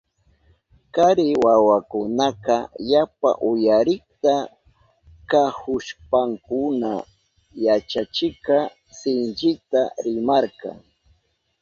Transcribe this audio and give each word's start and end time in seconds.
Kari 0.93 1.27
wawakunaka 1.43 2.55
yapa 2.91 3.31
uyarikta 3.49 4.33
kahushpankuna 5.29 6.91
yachachikka 7.65 8.55
sinchita 8.97 9.81
rimarka. 10.05 10.69